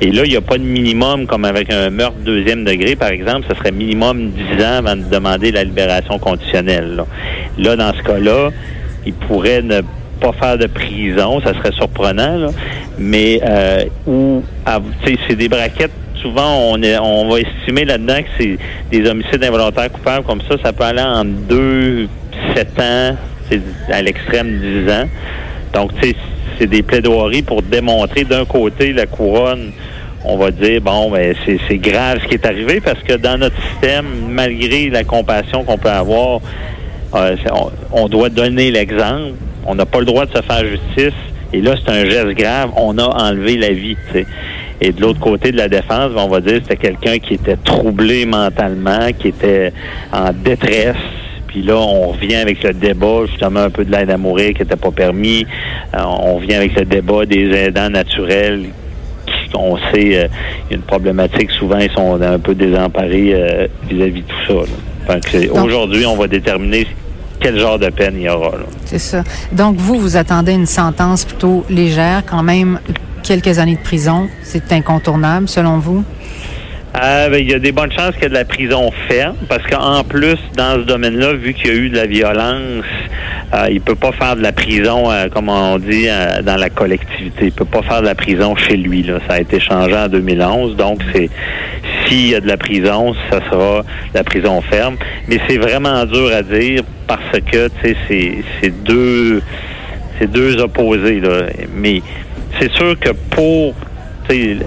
et 0.00 0.12
là, 0.12 0.22
il 0.24 0.30
n'y 0.30 0.36
a 0.36 0.40
pas 0.40 0.58
de 0.58 0.62
minimum 0.62 1.26
comme 1.26 1.44
avec 1.44 1.72
un 1.72 1.90
meurtre 1.90 2.18
deuxième 2.24 2.64
degré, 2.64 2.94
par 2.94 3.08
exemple, 3.08 3.46
ce 3.50 3.56
serait 3.56 3.72
minimum 3.72 4.30
10 4.30 4.64
ans 4.64 4.78
avant 4.78 4.96
de 4.96 5.02
demander 5.10 5.50
la 5.50 5.64
libération 5.64 6.18
conditionnelle. 6.18 6.96
Là, 6.96 7.06
Là, 7.58 7.74
dans 7.74 7.92
ce 7.92 8.02
cas-là, 8.04 8.50
il 9.04 9.12
pourrait 9.12 9.62
ne 9.62 9.80
pas 10.20 10.32
faire 10.32 10.58
de 10.58 10.66
prison, 10.66 11.40
ça 11.40 11.54
serait 11.54 11.72
surprenant, 11.72 12.36
là, 12.36 12.48
mais 12.98 13.40
euh, 13.44 13.84
ou 14.06 14.42
c'est 15.04 15.36
des 15.36 15.48
braquettes. 15.48 15.92
Souvent, 16.22 16.74
on, 16.74 17.28
va 17.28 17.40
estimer 17.40 17.84
là-dedans 17.84 18.22
que 18.22 18.28
c'est 18.38 18.58
des 18.90 19.08
homicides 19.08 19.42
involontaires 19.42 19.90
coupables 19.90 20.24
comme 20.24 20.40
ça, 20.42 20.56
ça 20.62 20.72
peut 20.72 20.84
aller 20.84 21.02
en 21.02 21.24
2, 21.24 22.08
7 22.54 22.68
ans, 22.80 23.16
à 23.92 24.02
l'extrême 24.02 24.58
10 24.86 24.92
ans. 24.92 25.08
Donc, 25.74 25.94
tu 26.00 26.08
sais, 26.08 26.16
c'est 26.58 26.66
des 26.66 26.82
plaidoiries 26.82 27.42
pour 27.42 27.62
démontrer 27.62 28.24
d'un 28.24 28.44
côté 28.44 28.92
la 28.92 29.06
couronne 29.06 29.72
on 30.24 30.36
va 30.36 30.50
dire 30.50 30.80
bon 30.80 31.10
ben 31.10 31.34
c'est 31.46 31.78
grave 31.78 32.18
ce 32.22 32.28
qui 32.28 32.34
est 32.34 32.46
arrivé 32.46 32.80
parce 32.80 33.00
que 33.02 33.14
dans 33.14 33.38
notre 33.38 33.56
système 33.70 34.06
malgré 34.28 34.90
la 34.90 35.04
compassion 35.04 35.64
qu'on 35.64 35.78
peut 35.78 35.88
avoir 35.88 36.40
euh, 37.14 37.36
on, 37.92 38.08
doit 38.08 38.28
donner 38.28 38.70
l'exemple 38.70 39.34
on 39.64 39.74
n'a 39.74 39.86
pas 39.86 40.00
le 40.00 40.06
droit 40.06 40.26
de 40.26 40.36
se 40.36 40.42
faire 40.42 40.64
justice 40.64 41.18
et 41.52 41.60
là 41.60 41.74
c'est 41.82 41.90
un 41.90 42.04
geste 42.04 42.34
grave 42.36 42.70
on 42.76 42.98
a 42.98 43.04
enlevé 43.04 43.56
la 43.56 43.70
vie. 43.70 43.96
Et 44.80 44.92
de 44.92 45.00
l'autre 45.00 45.20
côté 45.20 45.52
de 45.52 45.56
la 45.56 45.68
défense 45.68 46.12
on 46.16 46.28
va 46.28 46.40
dire 46.40 46.60
c'était 46.62 46.76
quelqu'un 46.76 47.18
qui 47.18 47.34
était 47.34 47.56
troublé 47.56 48.26
mentalement 48.26 49.08
qui 49.18 49.28
était 49.28 49.72
en 50.12 50.32
détresse 50.32 50.96
puis 51.48 51.62
là, 51.62 51.76
on 51.76 52.08
revient 52.08 52.36
avec 52.36 52.62
le 52.62 52.74
débat, 52.74 53.24
justement, 53.26 53.60
un 53.60 53.70
peu 53.70 53.84
de 53.84 53.90
l'aide 53.90 54.10
à 54.10 54.18
mourir 54.18 54.52
qui 54.52 54.60
n'était 54.60 54.76
pas 54.76 54.90
permis. 54.90 55.46
Euh, 55.94 55.98
on 56.04 56.36
revient 56.36 56.54
avec 56.54 56.78
le 56.78 56.84
débat 56.84 57.24
des 57.24 57.50
aidants 57.50 57.88
naturels 57.88 58.66
qui, 59.26 59.56
on 59.56 59.76
sait, 59.76 59.84
euh, 59.94 60.28
il 60.66 60.70
y 60.70 60.74
a 60.74 60.76
une 60.76 60.82
problématique. 60.82 61.50
Souvent, 61.52 61.78
ils 61.78 61.90
sont 61.90 62.20
un 62.20 62.38
peu 62.38 62.54
désemparés 62.54 63.32
euh, 63.32 63.66
vis-à-vis 63.88 64.22
de 64.22 64.26
tout 64.26 64.66
ça. 65.08 65.62
Aujourd'hui, 65.62 66.04
on 66.04 66.16
va 66.16 66.26
déterminer 66.26 66.86
quel 67.40 67.58
genre 67.58 67.78
de 67.78 67.88
peine 67.88 68.14
il 68.16 68.24
y 68.24 68.28
aura. 68.28 68.52
C'est 68.84 68.98
ça. 68.98 69.24
Donc, 69.50 69.76
vous, 69.76 69.98
vous 69.98 70.16
attendez 70.18 70.52
une 70.52 70.66
sentence 70.66 71.24
plutôt 71.24 71.64
légère, 71.70 72.24
quand 72.26 72.42
même 72.42 72.78
quelques 73.28 73.58
années 73.58 73.76
de 73.76 73.82
prison. 73.82 74.26
C'est 74.42 74.72
incontournable, 74.72 75.48
selon 75.48 75.78
vous? 75.78 76.02
Euh, 76.96 77.28
ben, 77.28 77.36
il 77.36 77.50
y 77.50 77.54
a 77.54 77.58
des 77.58 77.72
bonnes 77.72 77.92
chances 77.92 78.14
qu'il 78.14 78.22
y 78.22 78.26
ait 78.26 78.30
de 78.30 78.34
la 78.34 78.46
prison 78.46 78.90
ferme, 79.06 79.36
parce 79.50 79.62
qu'en 79.66 80.02
plus, 80.02 80.38
dans 80.56 80.80
ce 80.80 80.86
domaine-là, 80.86 81.34
vu 81.34 81.52
qu'il 81.52 81.66
y 81.66 81.70
a 81.70 81.74
eu 81.74 81.90
de 81.90 81.96
la 81.96 82.06
violence, 82.06 82.86
euh, 83.52 83.66
il 83.70 83.82
peut 83.82 83.94
pas 83.94 84.12
faire 84.12 84.34
de 84.34 84.42
la 84.42 84.52
prison, 84.52 85.10
euh, 85.10 85.28
comme 85.28 85.50
on 85.50 85.78
dit, 85.78 86.06
euh, 86.08 86.40
dans 86.40 86.56
la 86.56 86.70
collectivité. 86.70 87.46
Il 87.46 87.52
peut 87.52 87.66
pas 87.66 87.82
faire 87.82 88.00
de 88.00 88.06
la 88.06 88.14
prison 88.14 88.56
chez 88.56 88.78
lui. 88.78 89.04
Ça 89.28 89.34
a 89.34 89.40
été 89.40 89.60
changé 89.60 89.94
en 89.94 90.08
2011, 90.08 90.76
donc 90.76 91.02
c'est 91.12 91.28
s'il 92.06 92.28
y 92.28 92.34
a 92.34 92.40
de 92.40 92.48
la 92.48 92.56
prison, 92.56 93.14
ça 93.30 93.40
sera 93.50 93.82
de 93.82 94.14
la 94.14 94.24
prison 94.24 94.62
ferme. 94.62 94.96
Mais 95.28 95.38
c'est 95.46 95.58
vraiment 95.58 96.06
dur 96.06 96.30
à 96.34 96.42
dire 96.42 96.82
parce 97.06 97.40
que, 97.52 97.68
tu 97.82 97.94
sais, 98.08 98.42
c'est 98.62 98.84
deux 98.84 99.42
deux 100.26 100.60
opposés. 100.60 101.20
Là. 101.20 101.42
Mais 101.74 102.02
c'est 102.58 102.72
sûr 102.72 102.98
que 102.98 103.10
pour, 103.30 103.74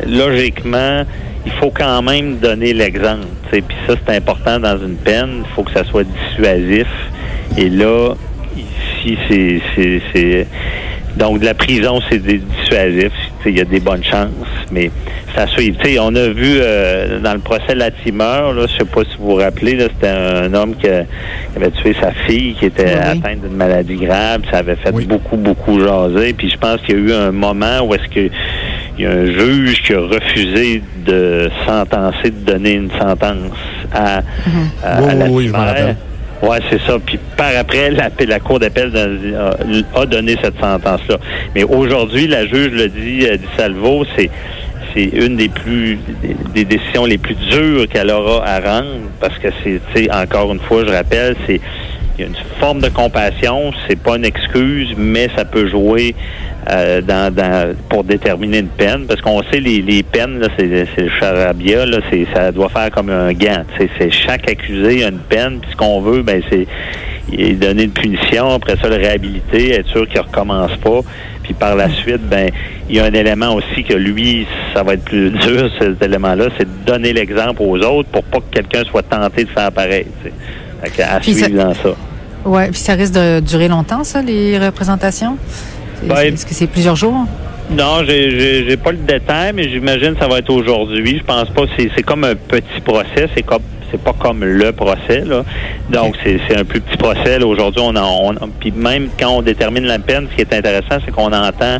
logiquement, 0.07 1.03
il 1.45 1.51
faut 1.53 1.71
quand 1.71 2.01
même 2.01 2.37
donner 2.37 2.73
l'exemple. 2.73 3.27
Puis 3.49 3.63
ça, 3.87 3.95
c'est 4.05 4.15
important 4.15 4.59
dans 4.59 4.77
une 4.77 4.95
peine. 4.95 5.43
Il 5.45 5.55
faut 5.55 5.63
que 5.63 5.71
ça 5.73 5.83
soit 5.83 6.03
dissuasif. 6.03 6.87
Et 7.57 7.69
là, 7.69 8.13
ici, 8.55 9.61
c'est... 10.13 10.47
Donc, 11.17 11.39
de 11.39 11.45
la 11.45 11.53
prison, 11.53 11.99
c'est 12.09 12.19
dissuasif. 12.19 13.11
Il 13.45 13.57
y 13.57 13.61
a 13.61 13.65
des 13.65 13.79
bonnes 13.79 14.03
chances, 14.03 14.29
mais 14.71 14.91
ça 15.35 15.47
suit. 15.47 15.73
Tu 15.73 15.93
sais, 15.93 15.99
on 15.99 16.15
a 16.15 16.27
vu 16.29 16.59
euh, 16.61 17.19
dans 17.19 17.33
le 17.33 17.39
procès 17.39 17.75
Latimer, 17.75 18.17
là, 18.55 18.65
je 18.67 18.77
sais 18.77 18.85
pas 18.85 19.01
si 19.03 19.17
vous 19.19 19.31
vous 19.31 19.35
rappelez, 19.35 19.77
c'était 19.79 20.07
un 20.07 20.53
homme 20.53 20.75
qui, 20.75 20.87
a- 20.87 21.03
qui 21.03 21.57
avait 21.57 21.71
tué 21.71 21.95
sa 22.01 22.11
fille, 22.11 22.53
qui 22.55 22.65
était 22.65 22.85
Oui, 22.85 23.19
atteinte 23.19 23.41
d'une 23.41 23.55
maladie 23.57 23.95
grave. 23.95 24.41
Ça 24.51 24.57
avait 24.59 24.75
fait 24.75 24.91
Oui. 24.93 25.05
beaucoup, 25.05 25.37
beaucoup 25.37 25.79
jaser. 25.79 26.33
Puis 26.33 26.49
je 26.49 26.57
pense 26.57 26.81
qu'il 26.81 26.95
y 26.95 26.97
a 26.97 27.01
eu 27.01 27.13
un 27.13 27.31
moment 27.31 27.81
où 27.83 27.93
est-ce 27.93 28.07
que 28.13 28.29
il 28.97 29.03
y 29.03 29.07
a 29.07 29.11
un 29.11 29.25
juge 29.25 29.81
qui 29.83 29.93
a 29.93 29.99
refusé 30.01 30.81
de 31.05 31.49
sentencer, 31.65 32.29
de 32.29 32.51
donner 32.51 32.73
une 32.73 32.91
sentence 32.91 33.37
à, 33.93 34.21
à- 34.83 34.97
à 34.97 35.01
Oui, 35.29 35.47
Latimer. 35.47 35.93
c'est 36.69 36.81
ça. 36.81 36.97
Puis 37.03 37.17
par 37.37 37.51
après, 37.57 37.89
la, 37.91 38.09
la 38.27 38.39
Cour 38.39 38.59
d'appel 38.59 38.91
a, 39.95 39.99
a 39.99 40.05
donné 40.05 40.35
cette 40.43 40.59
sentence-là. 40.59 41.17
Mais 41.55 41.63
aujourd'hui, 41.63 42.27
la 42.27 42.45
juge 42.45 42.71
le 42.73 42.89
dit, 42.89 43.25
euh, 43.27 43.37
dit 43.37 43.45
Salvo, 43.57 44.03
c'est 44.17 44.29
c'est 44.93 45.05
une 45.05 45.35
des 45.35 45.49
plus 45.49 45.99
des, 46.53 46.65
décisions 46.65 47.05
les 47.05 47.17
plus 47.17 47.35
dures 47.35 47.87
qu'elle 47.87 48.11
aura 48.11 48.45
à 48.45 48.59
rendre 48.59 48.99
parce 49.19 49.37
que 49.39 49.47
c'est, 49.63 50.11
encore 50.11 50.51
une 50.51 50.59
fois, 50.59 50.85
je 50.85 50.91
rappelle, 50.91 51.35
c'est 51.47 51.61
il 52.17 52.21
y 52.21 52.23
a 52.25 52.27
une 52.27 52.59
forme 52.59 52.81
de 52.81 52.89
compassion, 52.89 53.71
c'est 53.87 53.97
pas 53.97 54.17
une 54.17 54.25
excuse, 54.25 54.93
mais 54.97 55.29
ça 55.35 55.45
peut 55.45 55.67
jouer 55.69 56.13
euh, 56.69 57.01
dans, 57.01 57.33
dans 57.33 57.73
pour 57.89 58.03
déterminer 58.03 58.59
une 58.59 58.67
peine, 58.67 59.05
parce 59.07 59.21
qu'on 59.21 59.41
sait 59.43 59.59
les, 59.59 59.81
les 59.81 60.03
peines, 60.03 60.45
c'est, 60.57 60.67
le 60.67 61.09
charabia, 61.19 61.85
là, 61.85 61.99
c'est 62.11 62.27
ça 62.33 62.51
doit 62.51 62.69
faire 62.69 62.91
comme 62.91 63.09
un 63.09 63.33
gant. 63.33 63.63
C'est, 63.77 64.11
chaque 64.11 64.49
accusé 64.49 65.03
a 65.05 65.07
une 65.07 65.19
peine, 65.19 65.59
puis 65.61 65.71
ce 65.71 65.75
qu'on 65.75 66.01
veut, 66.01 66.21
ben 66.21 66.43
c'est 66.51 66.67
donner 67.55 67.83
une 67.83 67.91
punition, 67.91 68.51
après 68.51 68.75
ça 68.81 68.89
le 68.89 68.95
réhabiliter, 68.95 69.71
être 69.71 69.87
sûr 69.87 70.07
qu'il 70.07 70.19
recommence 70.19 70.75
pas. 70.77 70.99
Puis 71.51 71.59
par 71.59 71.75
la 71.75 71.89
suite, 71.89 72.21
ben 72.29 72.49
il 72.89 72.95
y 72.95 72.99
a 73.01 73.03
un 73.05 73.13
élément 73.13 73.55
aussi 73.55 73.83
que 73.83 73.93
lui, 73.93 74.47
ça 74.73 74.83
va 74.83 74.93
être 74.93 75.03
plus 75.03 75.29
dur, 75.45 75.69
cet 75.79 76.01
élément-là, 76.01 76.45
c'est 76.57 76.63
de 76.63 76.85
donner 76.85 77.11
l'exemple 77.11 77.61
aux 77.61 77.77
autres 77.79 78.07
pour 78.09 78.23
pas 78.23 78.39
que 78.39 78.55
quelqu'un 78.55 78.83
soit 78.89 79.03
tenté 79.03 79.43
de 79.43 79.49
faire 79.49 79.69
pareil. 79.71 80.05
Fait 80.83 81.03
à 81.03 81.19
Puis 81.19 81.33
ça- 81.33 81.45
suivre 81.45 81.61
dans 81.63 81.73
ça. 81.73 81.89
Ouais, 82.45 82.69
puis 82.69 82.79
ça 82.79 82.93
risque 82.93 83.13
de 83.13 83.41
durer 83.41 83.67
longtemps, 83.67 84.03
ça, 84.05 84.21
les 84.21 84.57
représentations? 84.57 85.37
Ben, 86.03 86.15
Est-ce 86.19 86.45
que 86.45 86.53
c'est 86.53 86.67
plusieurs 86.67 86.95
jours? 86.95 87.25
Non, 87.69 88.03
j'ai- 88.07 88.77
pas 88.77 88.91
le 88.91 88.97
détail, 88.99 89.51
mais 89.53 89.69
j'imagine 89.69 90.13
que 90.13 90.19
ça 90.19 90.27
va 90.27 90.39
être 90.39 90.49
aujourd'hui. 90.49 91.17
Je 91.19 91.23
pense 91.23 91.49
pas. 91.49 91.63
C'est 91.77 92.01
comme 92.03 92.23
un 92.23 92.35
petit 92.35 92.81
procès. 92.83 93.27
C'est 93.35 93.43
comme 93.43 93.61
c'est 93.91 94.01
pas 94.01 94.13
comme 94.13 94.43
le 94.43 94.71
procès 94.71 95.23
là. 95.25 95.43
Donc 95.89 96.15
c'est 96.23 96.39
c'est 96.47 96.57
un 96.57 96.63
plus 96.63 96.81
petit 96.81 96.97
procès. 96.97 97.39
là. 97.39 97.45
Aujourd'hui, 97.45 97.81
on 97.83 97.95
en 97.95 98.33
on, 98.41 98.47
puis 98.59 98.71
même 98.71 99.09
quand 99.19 99.29
on 99.29 99.41
détermine 99.41 99.85
la 99.85 99.99
peine, 99.99 100.27
ce 100.31 100.35
qui 100.35 100.41
est 100.41 100.53
intéressant, 100.53 100.97
c'est 101.05 101.11
qu'on 101.11 101.31
entend 101.31 101.77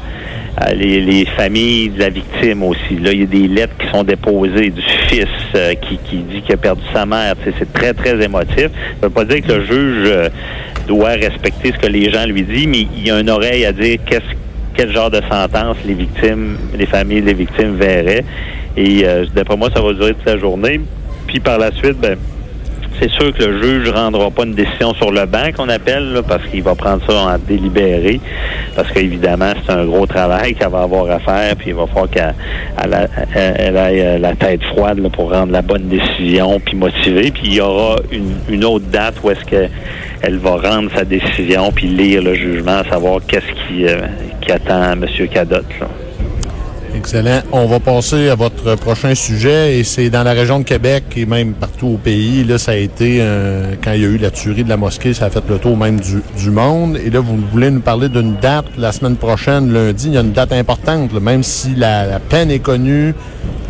euh, 0.62 0.74
les, 0.74 1.00
les 1.01 1.25
familles 1.25 1.89
de 1.89 2.00
la 2.00 2.10
victime 2.10 2.63
aussi. 2.63 2.98
Là, 3.01 3.12
il 3.13 3.22
y 3.22 3.24
a 3.24 3.25
des 3.25 3.48
lettres 3.48 3.74
qui 3.80 3.88
sont 3.89 4.03
déposées 4.03 4.70
du 4.70 4.82
fils 5.08 5.25
euh, 5.56 5.74
qui, 5.75 5.98
qui 5.98 6.18
dit 6.18 6.41
qu'il 6.41 6.53
a 6.53 6.58
perdu 6.58 6.82
sa 6.94 7.06
mère. 7.06 7.36
C'est 7.58 7.72
très, 7.72 7.94
très 7.94 8.22
émotif. 8.22 8.68
Ça 9.00 9.08
veut 9.08 9.10
pas 9.10 9.24
dire 9.24 9.41
que 9.41 9.53
le 9.53 9.65
juge 9.65 10.10
euh, 10.10 10.30
doit 10.88 11.12
respecter 11.12 11.72
ce 11.72 11.77
que 11.77 11.88
les 11.88 12.12
gens 12.12 12.25
lui 12.25 12.44
disent, 12.44 12.68
mais 12.68 12.88
il 12.98 13.08
y 13.08 13.12
a 13.12 13.20
une 13.20 13.30
oreille 13.30 13.65
à 13.65 13.72
dire 13.72 13.98
qu'est-ce 14.06 14.36
quel 14.74 14.91
genre 14.91 15.10
de 15.12 15.22
sentence 15.30 15.77
les 15.86 15.94
victimes, 15.94 16.58
les 16.77 16.86
familles 16.86 17.22
des 17.22 17.34
victimes 17.34 17.75
verraient. 17.75 18.24
Et 18.77 19.01
euh, 19.06 19.25
d'après 19.34 19.58
moi, 19.58 19.70
ça 19.74 19.82
va 19.82 19.94
durer 19.94 20.13
toute 20.13 20.25
la 20.25 20.38
journée. 20.38 20.82
Puis 21.31 21.39
par 21.39 21.57
la 21.57 21.71
suite, 21.71 21.97
ben, 21.97 22.17
c'est 23.00 23.09
sûr 23.09 23.33
que 23.33 23.41
le 23.41 23.61
juge 23.63 23.88
ne 23.88 23.93
rendra 23.93 24.29
pas 24.31 24.43
une 24.43 24.53
décision 24.53 24.93
sur 24.95 25.11
le 25.13 25.25
banc 25.25 25.50
qu'on 25.55 25.69
appelle, 25.69 26.21
parce 26.27 26.45
qu'il 26.47 26.61
va 26.61 26.75
prendre 26.75 27.01
ça 27.09 27.17
en 27.19 27.38
délibéré. 27.38 28.19
Parce 28.75 28.91
qu'évidemment, 28.91 29.53
c'est 29.65 29.71
un 29.71 29.85
gros 29.85 30.05
travail 30.05 30.55
qu'elle 30.55 30.67
va 30.67 30.81
avoir 30.81 31.09
à 31.09 31.19
faire, 31.19 31.55
puis 31.55 31.69
il 31.69 31.75
va 31.75 31.88
falloir 31.88 32.09
qu'elle 32.09 32.35
elle 32.83 33.09
elle- 33.55 33.77
ait 33.77 34.19
la 34.19 34.35
tête 34.35 34.61
froide 34.65 35.00
pour 35.13 35.31
rendre 35.31 35.53
la 35.53 35.61
bonne 35.61 35.88
décision, 35.88 36.59
puis 36.59 36.75
motiver. 36.75 37.31
Puis 37.31 37.43
il 37.45 37.53
y 37.53 37.61
aura 37.61 37.95
une, 38.50 38.65
autre 38.65 38.85
date 38.91 39.15
où 39.23 39.31
est-ce 39.31 39.45
que 39.45 39.69
elle 40.21 40.38
va 40.38 40.57
rendre 40.57 40.91
sa 40.93 41.05
décision, 41.05 41.71
puis 41.71 41.88
lire 41.88 42.21
le 42.21 42.33
jugement, 42.35 42.83
savoir 42.89 43.21
qu'est-ce 43.25 43.67
qui, 43.67 43.88
euh, 43.88 44.01
attend 44.50 44.91
M. 45.01 45.05
Cadotte. 45.33 45.63
Excellent. 46.95 47.41
On 47.51 47.65
va 47.67 47.79
passer 47.79 48.29
à 48.29 48.36
votre 48.36 48.75
prochain 48.75 49.15
sujet 49.15 49.79
et 49.79 49.83
c'est 49.83 50.10
dans 50.10 50.24
la 50.24 50.33
région 50.33 50.60
de 50.60 50.63
Québec 50.65 51.03
et 51.15 51.25
même 51.25 51.53
partout 51.53 51.88
au 51.88 51.98
pays. 51.98 52.43
Là, 52.43 52.57
ça 52.57 52.74
a 52.74 52.75
été, 52.75 53.19
euh, 53.21 53.74
quand 53.81 53.93
il 53.93 54.01
y 54.01 54.05
a 54.05 54.10
eu 54.10 54.17
la 54.17 54.29
tuerie 54.29 54.63
de 54.63 54.69
la 54.69 54.77
mosquée, 54.77 55.13
ça 55.13 55.25
a 55.25 55.29
fait 55.29 55.43
le 55.50 55.57
tour 55.57 55.77
même 55.77 56.00
du, 56.00 56.21
du 56.38 56.51
monde. 56.51 56.98
Et 57.03 57.10
là, 57.10 57.19
vous 57.21 57.38
voulez 57.51 57.71
nous 57.71 57.79
parler 57.79 58.10
d'une 58.10 58.36
date 58.36 58.65
la 58.77 58.91
semaine 58.91 59.15
prochaine, 59.15 59.71
lundi. 59.71 60.07
Il 60.07 60.13
y 60.13 60.17
a 60.17 60.21
une 60.21 60.33
date 60.33 60.51
importante, 60.51 61.13
là. 61.13 61.19
même 61.21 61.43
si 61.43 61.75
la, 61.75 62.05
la 62.05 62.19
peine 62.19 62.51
est 62.51 62.60
connue. 62.60 63.13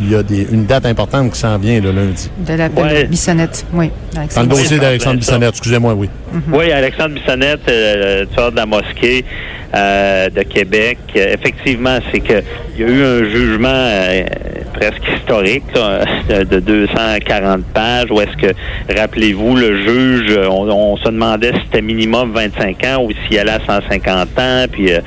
Il 0.04 0.12
y 0.12 0.16
a 0.16 0.24
des, 0.24 0.48
une 0.52 0.66
date 0.66 0.88
importante 0.88 1.32
qui 1.32 1.40
s'en 1.40 1.60
vient 1.60 1.80
le 1.80 1.92
lundi. 1.92 2.28
De 2.40 2.54
la 2.56 2.70
Ouais. 2.70 3.06
Bissonnette, 3.06 3.66
oui. 3.74 3.92
Dans 4.14 4.16
le 4.16 4.20
Alexandre. 4.22 4.48
dossier 4.50 4.80
d'Alexandre. 4.80 5.18
Bissonnette, 5.20 5.50
excusez-moi, 5.50 5.94
oui. 5.94 6.10
Oui, 6.52 6.72
Alexandre 6.72 7.14
Bissonnette, 7.14 7.60
euh, 7.70 8.22
le 8.22 8.28
tueur 8.28 8.52
de 8.52 8.56
la 8.58 8.66
mosquée 8.66 9.24
de 9.74 10.44
Québec. 10.44 10.98
Euh, 11.16 11.34
effectivement, 11.34 12.00
c'est 12.12 12.20
que 12.20 12.44
il 12.76 12.82
y 12.82 12.84
a 12.84 12.88
eu 12.88 13.04
un 13.04 13.30
jugement 13.30 13.70
euh, 13.70 14.24
presque 14.74 15.02
historique 15.18 15.64
là, 15.76 16.04
de, 16.30 16.44
de 16.44 16.60
240 16.60 17.64
pages 17.74 18.08
où 18.12 18.20
est-ce 18.22 18.36
que, 18.38 18.54
rappelez-vous, 18.98 19.56
le 19.56 19.78
juge, 19.78 20.36
euh, 20.38 20.48
on, 20.50 20.70
on 20.70 20.98
se 20.98 21.06
demandait 21.10 21.52
si 21.54 21.60
c'était 21.66 21.82
minimum 21.82 22.32
25 22.34 22.84
ans 22.86 23.04
ou 23.04 23.12
s'il 23.28 23.40
allait 23.40 23.52
à 23.52 23.60
150 23.66 24.40
ans, 24.40 24.66
puis 24.72 24.92
euh, 24.92 25.00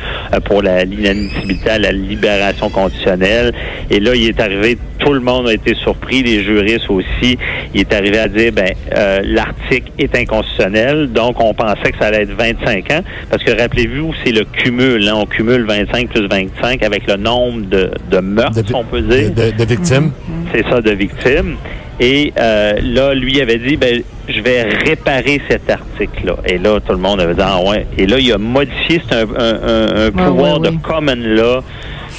pour 0.45 0.63
la 0.63 0.85
l'inadmissibilité 0.85 1.71
à 1.71 1.79
la 1.79 1.93
libération 1.93 2.69
conditionnelle. 2.69 3.53
Et 3.91 4.01
là, 4.01 4.15
il 4.15 4.29
est 4.29 4.41
arrivé, 4.41 4.79
tout 4.99 5.13
le 5.13 5.21
monde 5.21 5.49
a 5.49 5.53
été 5.55 5.75
surpris, 5.75 6.23
les 6.23 6.43
juristes 6.45 6.89
aussi. 6.91 7.39
Il 7.75 7.81
est 7.81 7.93
arrivé 7.93 8.19
à 8.19 8.29
dire, 8.29 8.53
ben, 8.53 8.71
euh, 8.97 9.21
l'article 9.25 9.91
est 9.99 10.15
inconstitutionnel, 10.17 11.13
donc 11.13 11.41
on 11.41 11.55
pensait 11.55 11.91
que 11.93 11.99
ça 11.99 12.07
allait 12.07 12.23
être 12.23 12.35
25 12.37 12.91
ans, 12.93 13.01
parce 13.31 13.43
que 13.43 13.51
rappelez-vous, 13.59 14.13
c'est 14.25 14.33
le 14.33 14.45
cumul, 14.45 15.09
hein, 15.09 15.15
on 15.17 15.27
cumule 15.27 15.65
25 15.67 16.09
plus 16.09 16.27
25 16.29 16.83
avec 16.83 17.07
le 17.07 17.17
nombre 17.17 17.63
de, 17.67 17.91
de 18.11 18.19
meurtres, 18.19 18.63
De- 18.63 18.75
on 18.75 18.85
peut 18.85 19.01
dire. 19.01 19.31
De, 19.31 19.51
de 19.59 19.65
victimes. 19.65 20.11
C'est 20.53 20.65
ça, 20.69 20.81
de 20.81 20.91
victimes. 20.93 21.57
Et 22.01 22.33
euh, 22.41 22.73
là, 22.83 23.15
lui 23.15 23.41
avait 23.41 23.59
dit, 23.59 23.77
ben, 23.77 24.03
je 24.29 24.41
vais 24.41 24.63
réparer 24.63 25.41
cet 25.49 25.71
article-là. 25.71 26.37
Et 26.47 26.59
là, 26.59 26.81
tout 26.81 26.93
le 26.93 26.99
monde 26.99 27.21
avait 27.21 27.35
dit, 27.35 27.41
ah 27.43 27.61
ouais. 27.63 27.87
Et 27.97 28.07
là, 28.07 28.19
il 28.19 28.33
a 28.33 28.39
modifié, 28.39 29.01
c'est 29.09 29.15
un, 29.15 29.29
un- 29.39 29.61
un- 29.63 30.07
un 30.07 30.11
pouvoir 30.11 30.61
ouais, 30.61 30.69
de 30.69 30.75
oui. 30.75 30.81
common 30.83 31.15
law 31.17 31.61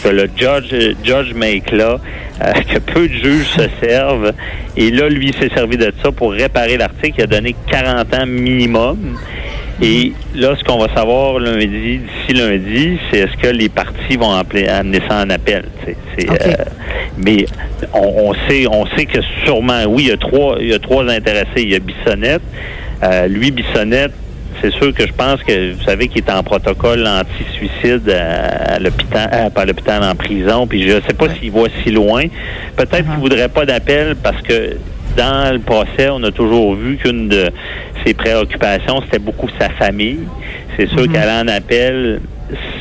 que 0.04 0.10
le 0.10 0.30
judge, 0.38 0.74
judge 1.04 1.34
make 1.36 1.72
là, 1.72 1.98
euh, 2.42 2.52
que 2.74 2.80
peu 2.80 3.08
de 3.08 3.14
juges 3.14 3.48
se 3.48 3.64
servent. 3.86 4.32
Et 4.78 4.92
là, 4.92 5.10
lui, 5.10 5.28
il 5.30 5.34
s'est 5.36 5.54
servi 5.54 5.76
de 5.78 5.92
ça 6.04 6.12
pour 6.12 6.32
réparer 6.32 6.78
l'article. 6.78 7.16
Il 7.18 7.24
a 7.24 7.28
donné 7.28 7.56
40 7.70 8.14
ans 8.14 8.26
minimum. 8.26 8.98
Et 9.82 10.14
là, 10.36 10.56
ce 10.58 10.64
qu'on 10.64 10.78
va 10.78 10.94
savoir 10.96 11.38
lundi, 11.40 12.00
d'ici 12.00 12.34
lundi, 12.34 12.98
c'est 13.12 13.20
est-ce 13.20 13.36
que 13.38 13.48
les 13.54 13.68
partis 13.70 14.16
vont 14.18 14.32
appeler- 14.34 14.68
amener 14.68 15.00
ça 15.10 15.24
en 15.24 15.30
appel. 15.30 15.66
tu 15.84 15.92
sais. 15.92 15.98
C'est, 16.18 16.30
OK. 16.30 16.38
euh, 16.42 16.64
mais 17.18 17.46
on, 17.94 18.30
on 18.30 18.34
sait, 18.48 18.66
on 18.68 18.86
sait 18.96 19.06
que 19.06 19.20
sûrement, 19.44 19.84
oui, 19.88 20.04
il 20.04 20.10
y 20.10 20.12
a 20.12 20.18
trois, 20.18 20.56
il 20.62 20.68
y 20.70 20.74
a 20.74 20.80
trois 20.80 21.04
intéressés. 21.10 21.48
Il 21.58 21.72
y 21.72 21.76
a 21.76 21.80
Bissonnette. 21.80 22.42
Euh, 23.04 23.28
lui, 23.28 23.52
Bissonnette, 23.52 24.14
c'est 24.62 24.72
sûr 24.72 24.94
que 24.94 25.06
je 25.06 25.12
pense 25.12 25.44
que 25.44 25.74
vous 25.74 25.84
savez 25.84 26.08
qu'il 26.08 26.24
est 26.24 26.32
en 26.32 26.42
protocole 26.42 27.06
anti-suicide 27.06 28.10
à, 28.10 28.76
à 28.76 28.80
l'hôpital, 28.80 29.30
à- 29.30 29.50
pas 29.50 29.66
l'hôpital 29.66 30.02
en 30.04 30.16
prison. 30.16 30.66
Puis 30.68 30.84
je 30.88 31.02
sais 31.06 31.14
pas 31.14 31.28
s'il 31.36 31.52
va 31.52 31.64
si 31.84 31.92
loin. 31.92 32.24
Peut-être 32.78 33.04
qu'il 33.04 33.20
voudrait 33.20 33.50
pas 33.50 33.66
d'appel 33.66 34.16
parce 34.24 34.42
que 34.42 34.78
dans 35.16 35.54
le 35.54 35.60
procès, 35.60 36.10
on 36.12 36.24
a 36.24 36.32
toujours 36.32 36.76
vu 36.76 36.98
qu'une 36.98 37.30
de 37.30 37.50
ses 38.06 38.14
préoccupations, 38.14 39.02
c'était 39.04 39.20
beaucoup 39.20 39.48
sa 39.60 39.70
famille. 39.70 40.20
C'est 40.78 40.88
sûr 40.90 41.10
qu'aller 41.12 41.42
en 41.44 41.48
appel, 41.48 42.20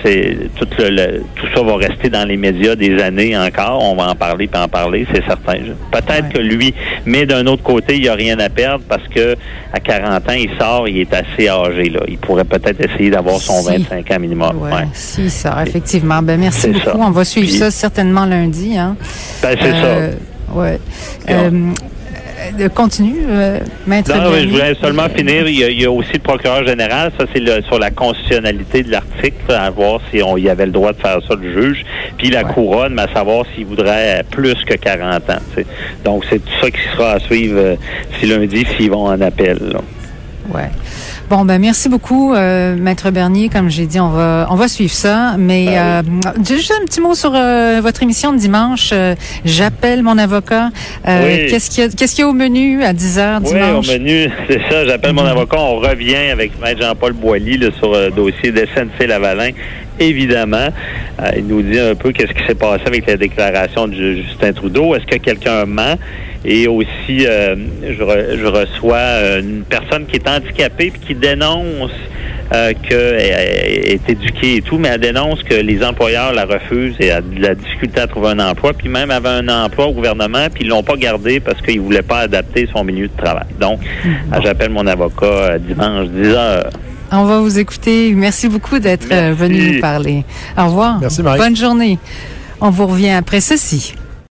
c'est 0.03 0.37
tout 0.57 0.67
le, 0.79 0.91
le- 0.91 1.23
tout 1.37 1.47
ça 1.55 1.63
va 1.63 1.77
rester 1.77 2.11
dans 2.11 2.27
les 2.29 2.37
médias 2.37 2.75
des 2.75 3.01
années 3.01 3.37
encore. 3.39 3.83
On 3.83 3.95
va 3.97 4.11
en 4.11 4.15
parler 4.15 4.47
puis 4.49 4.61
en 4.61 4.69
parler, 4.69 5.07
c'est 5.15 5.25
certain. 5.25 5.55
Peut-être 5.91 6.25
Ouais. 6.27 6.33
que 6.35 6.39
lui, 6.39 6.75
mais 7.07 7.25
d'un 7.25 7.47
autre 7.47 7.63
côté, 7.63 7.95
il 7.97 8.03
n'y 8.03 8.09
a 8.09 8.15
rien 8.15 8.39
à 8.41 8.49
perdre 8.51 8.85
parce 8.89 9.07
que 9.09 9.37
à 9.73 9.81
40 9.81 10.29
ans, 10.29 10.33
il 10.35 10.51
sort, 10.61 10.89
il 10.89 10.99
est 10.99 11.15
assez 11.15 11.49
âgé 11.49 11.89
là. 11.89 12.01
Il 12.09 12.19
pourrait 12.19 12.45
peut-être 12.45 12.81
essayer 12.85 13.11
d'avoir 13.11 13.37
son 13.41 13.63
Si. 13.63 13.69
25 13.79 14.11
ans 14.11 14.21
minimum. 14.21 14.59
Ouais, 14.61 14.71
Ouais. 14.73 14.89
si, 14.93 15.31
ça, 15.31 15.63
effectivement. 15.67 16.21
Ben, 16.21 16.39
merci 16.39 16.69
beaucoup. 16.69 16.85
ça. 16.85 16.97
On 16.99 17.11
va 17.11 17.25
suivre 17.25 17.47
Puis- 17.49 17.57
ça 17.59 17.71
certainement 17.71 18.27
lundi. 18.27 18.77
Hein. 18.77 18.97
Ben, 19.41 19.57
c'est 19.61 19.71
Euh, 19.73 20.13
Ouais. 20.55 20.79
Puis 21.27 21.35
Euh, 21.35 21.49
euh, 21.51 21.51
continue, 22.75 23.17
euh, 23.29 23.59
maître 23.87 24.15
Non, 24.15 24.31
mais 24.31 24.43
je 24.43 24.49
voulais 24.49 24.75
seulement 24.81 25.09
finir. 25.09 25.49
Il 25.49 25.59
y, 25.59 25.65
a, 25.65 25.69
il 25.71 25.81
y 25.81 25.85
a 25.85 25.91
aussi 25.91 26.13
le 26.15 26.19
procureur 26.21 26.67
général. 26.67 27.11
Ça, 27.19 27.27
c'est 27.33 27.43
sur 27.67 27.79
la 27.79 27.91
constitutionnalité 27.91 28.83
de 28.83 28.91
l'article, 28.91 29.37
à 29.53 29.71
voir 29.71 30.01
si 30.13 30.23
on 30.23 30.37
y 30.37 30.49
avait 30.49 30.67
le 30.67 30.73
droit 30.73 30.93
de 30.93 30.99
faire 31.01 31.19
ça, 31.29 31.35
le 31.35 31.53
juge. 31.53 31.85
Puis 32.19 32.31
la 32.31 32.45
Ouais. 32.45 32.53
couronne, 32.53 32.95
mais 32.95 33.03
à 33.03 33.13
savoir 33.13 33.45
s'il 33.55 33.67
voudrait 33.67 34.23
plus 34.31 34.55
que 34.65 34.75
40 34.75 35.31
ans. 35.31 35.39
Donc, 36.05 36.25
c'est 36.29 36.39
tout 36.45 36.53
ça 36.61 36.71
qui 36.71 36.81
sera 36.97 37.13
à 37.13 37.21
suivre 37.21 37.59
euh, 37.59 37.77
si 38.19 38.27
lundi, 38.27 38.65
s'ils 38.77 38.91
vont 38.91 39.07
en 39.07 39.21
appel. 39.21 39.59
là. 39.73 39.81
Ouais. 40.53 40.69
Bon, 41.31 41.45
ben 41.45 41.59
merci 41.59 41.89
beaucoup, 41.89 42.35
euh, 42.35 42.77
maître 42.77 43.11
Bernier. 43.11 43.49
Comme 43.49 43.71
j'ai 43.71 43.87
dit, 43.87 43.99
on 43.99 44.11
va 44.11 44.47
on 44.51 44.57
va 44.57 44.69
suivre 44.69 44.93
ça. 44.93 45.37
Mais 45.39 45.67
euh, 45.79 46.03
juste 46.47 46.73
un 46.81 46.85
petit 46.85 47.01
mot 47.01 47.15
sur 47.15 47.33
euh, 47.35 47.81
votre 47.83 48.03
émission 48.03 48.33
de 48.33 48.39
dimanche. 48.39 48.91
Euh, 48.93 49.15
J'appelle 49.45 50.03
mon 50.03 50.19
avocat. 50.19 50.69
Euh, 51.09 51.23
Oui. 51.45 51.51
Qu'est-ce 51.51 51.71
qu'il 51.71 51.85
y 51.85 51.87
a 51.87 51.91
qu'est-ce 51.91 52.15
qu'il 52.15 52.25
y 52.25 52.27
a 52.27 52.29
au 52.31 52.35
menu 52.35 52.83
à 52.85 52.93
10 52.93 53.19
heures 53.19 53.41
Oui, 53.43 53.51
au 53.51 53.53
dimanche 53.55 53.89
menu, 53.89 54.31
c'est 54.49 54.61
ça. 54.71 54.85
J'appelle 54.85 55.15
mon 55.15 55.25
avocat. 55.25 55.57
On 55.59 55.77
revient 55.77 56.31
avec 56.33 56.61
Maître 56.61 56.83
Jean-Paul 56.83 57.15
Boilly 57.15 57.57
là, 57.59 57.69
sur 57.79 57.93
le 57.93 58.11
dossier 58.11 58.53
de 58.53 58.67
SNC 58.75 59.07
Lavalin. 59.07 59.51
Évidemment, 60.01 60.69
euh, 61.21 61.31
il 61.37 61.47
nous 61.47 61.63
dit 61.63 61.79
un 61.79 61.95
peu 61.95 62.11
qu'est-ce 62.13 62.33
qui 62.33 62.45
s'est 62.47 62.55
passé 62.57 62.83
avec 62.87 63.07
la 63.07 63.17
déclaration 63.17 63.87
de 63.87 63.95
Ju- 63.95 64.23
Justin 64.29 64.53
Trudeau. 64.53 64.95
Est-ce 64.95 65.07
que 65.07 65.17
quelqu'un 65.17 65.67
ment? 65.67 65.95
Et 66.45 66.67
aussi, 66.69 67.27
euh, 67.27 67.55
je, 67.83 68.03
re- 68.03 68.37
je 68.39 68.45
reçois 68.47 69.39
une 69.39 69.63
personne 69.63 70.05
qui 70.07 70.17
est 70.17 70.29
handicapée 70.29 70.91
puis 70.91 71.01
qui 71.01 71.15
dénonce 71.15 71.93
euh, 72.53 72.73
qu'elle 72.87 73.21
est 73.21 74.11
éduquée 74.11 74.57
et 74.57 74.61
tout, 74.61 74.77
mais 74.77 74.89
elle 74.89 75.01
dénonce 75.01 75.43
que 75.43 75.55
les 75.55 75.83
employeurs 75.83 76.35
la 76.35 76.45
refusent 76.45 76.97
et 77.01 77.11
a 77.13 77.23
de 77.23 77.41
la 77.41 77.55
difficulté 77.55 78.01
à 78.01 78.07
trouver 78.07 78.29
un 78.29 78.41
emploi, 78.41 78.75
puis 78.75 78.89
même 78.91 79.11
avait 79.11 79.29
un 79.31 79.49
emploi 79.49 79.87
au 79.87 79.93
gouvernement, 79.93 80.47
puis 80.53 80.65
ils 80.65 80.69
l'ont 80.69 80.83
pas 80.83 80.97
gardé 80.97 81.41
parce 81.41 81.63
qu'ils 81.63 81.81
voulaient 81.81 82.03
pas 82.03 82.19
adapter 82.19 82.69
son 82.71 82.85
milieu 82.85 83.07
de 83.09 83.17
travail. 83.17 83.47
Donc, 83.59 83.81
euh, 84.05 84.09
j'appelle 84.43 84.71
mon 84.71 84.87
avocat 84.87 85.59
dimanche 85.59 86.09
10 86.09 86.29
heures. 86.29 86.71
On 87.13 87.25
va 87.25 87.41
vous 87.41 87.59
écouter. 87.59 88.13
Merci 88.15 88.49
beaucoup 88.49 88.79
d'être 88.79 89.07
euh, 89.13 89.35
venu 89.35 89.75
nous 89.75 89.81
parler. 89.81 90.25
Au 90.59 90.67
revoir. 90.67 90.99
Merci, 91.01 91.23
Mike. 91.23 91.41
Bonne 91.41 91.57
journée. 91.57 91.99
On 92.61 92.71
vous 92.71 92.87
revient 92.87 93.11
après 93.11 93.41
ceci. 93.41 93.95